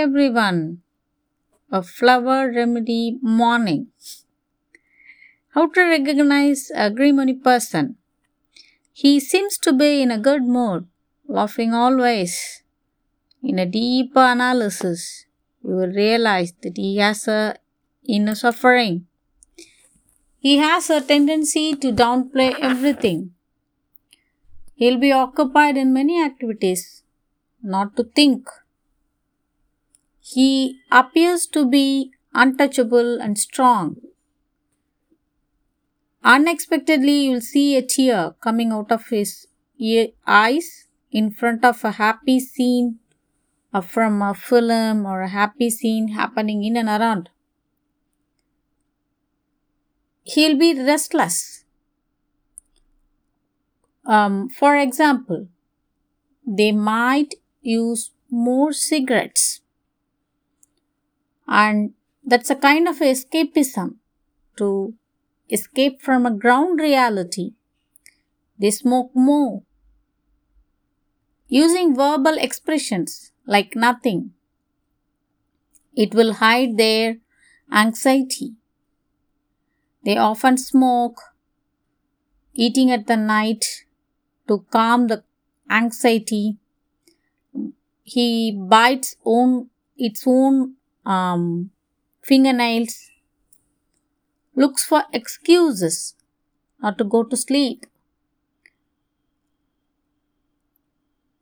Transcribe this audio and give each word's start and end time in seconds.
everyone. 0.00 0.80
A 1.70 1.82
flower 1.82 2.50
remedy 2.50 3.18
morning. 3.20 3.88
How 5.54 5.66
to 5.68 5.80
recognize 5.82 6.70
a 6.70 6.84
Agrimony 6.88 7.34
person? 7.34 7.96
He 8.94 9.20
seems 9.20 9.58
to 9.58 9.74
be 9.74 10.00
in 10.00 10.10
a 10.10 10.18
good 10.18 10.44
mood, 10.44 10.86
laughing 11.28 11.74
always. 11.74 12.62
In 13.42 13.58
a 13.58 13.66
deep 13.66 14.12
analysis, 14.14 15.26
you 15.62 15.74
will 15.74 15.92
realize 15.92 16.54
that 16.62 16.78
he 16.78 16.96
has 16.96 17.28
a 17.28 17.56
inner 18.08 18.34
suffering. 18.34 19.06
He 20.38 20.56
has 20.56 20.88
a 20.88 21.02
tendency 21.02 21.74
to 21.76 21.92
downplay 21.92 22.54
everything. 22.58 23.32
He'll 24.76 24.98
be 24.98 25.12
occupied 25.12 25.76
in 25.76 25.92
many 25.92 26.24
activities, 26.24 27.02
not 27.62 27.96
to 27.96 28.04
think. 28.04 28.48
He 30.32 30.80
appears 30.92 31.46
to 31.48 31.66
be 31.66 32.12
untouchable 32.32 33.20
and 33.20 33.36
strong. 33.36 33.96
Unexpectedly, 36.22 37.26
you'll 37.26 37.40
see 37.40 37.76
a 37.76 37.82
tear 37.82 38.34
coming 38.40 38.70
out 38.70 38.92
of 38.92 39.08
his 39.08 39.48
eyes 40.26 40.86
in 41.10 41.30
front 41.32 41.64
of 41.64 41.82
a 41.84 41.92
happy 41.92 42.38
scene 42.38 42.98
or 43.74 43.82
from 43.82 44.22
a 44.22 44.34
film 44.34 45.06
or 45.06 45.22
a 45.22 45.28
happy 45.28 45.70
scene 45.70 46.08
happening 46.08 46.62
in 46.62 46.76
and 46.76 46.88
around. 46.88 47.30
He'll 50.22 50.58
be 50.58 50.80
restless. 50.80 51.64
Um, 54.04 54.48
for 54.48 54.76
example, 54.76 55.48
they 56.46 56.70
might 56.70 57.34
use 57.62 58.10
more 58.30 58.72
cigarettes, 58.72 59.60
and 61.50 61.92
that's 62.24 62.48
a 62.48 62.54
kind 62.54 62.86
of 62.86 63.00
escapism 63.00 63.96
to 64.56 64.94
escape 65.50 66.00
from 66.00 66.24
a 66.24 66.30
ground 66.30 66.80
reality. 66.80 67.54
They 68.58 68.70
smoke 68.70 69.10
more. 69.14 69.62
Using 71.48 71.96
verbal 71.96 72.38
expressions 72.38 73.32
like 73.44 73.74
nothing, 73.74 74.30
it 75.96 76.14
will 76.14 76.34
hide 76.34 76.76
their 76.76 77.16
anxiety. 77.72 78.54
They 80.04 80.16
often 80.16 80.56
smoke, 80.56 81.20
eating 82.54 82.92
at 82.92 83.08
the 83.08 83.16
night 83.16 83.84
to 84.46 84.64
calm 84.70 85.08
the 85.08 85.24
anxiety. 85.68 86.58
He 88.04 88.52
bites 88.52 89.16
own 89.24 89.70
its 89.96 90.24
own 90.26 90.76
um, 91.06 91.70
fingernails 92.22 93.10
looks 94.54 94.84
for 94.84 95.02
excuses 95.12 96.14
not 96.82 96.98
to 96.98 97.04
go 97.04 97.24
to 97.24 97.36
sleep, 97.36 97.86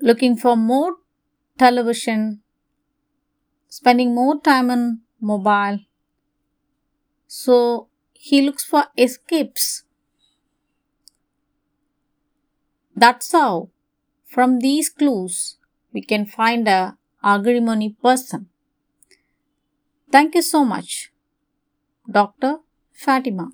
looking 0.00 0.36
for 0.36 0.56
more 0.56 0.94
television, 1.58 2.42
spending 3.68 4.14
more 4.14 4.40
time 4.40 4.70
on 4.70 5.02
mobile. 5.20 5.78
So 7.28 7.88
he 8.14 8.40
looks 8.40 8.64
for 8.64 8.86
escapes. 8.96 9.84
That's 12.96 13.30
how, 13.32 13.68
from 14.24 14.60
these 14.60 14.88
clues, 14.90 15.58
we 15.92 16.02
can 16.02 16.26
find 16.26 16.66
a 16.68 16.98
agrimony 17.22 17.90
person. 17.90 18.48
Thank 20.14 20.34
you 20.36 20.42
so 20.42 20.64
much, 20.64 21.10
Dr. 22.10 22.60
Fatima. 22.92 23.50